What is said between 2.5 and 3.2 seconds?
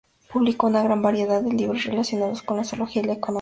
la zoología y la